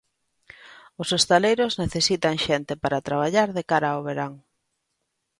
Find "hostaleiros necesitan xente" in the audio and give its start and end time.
1.15-2.73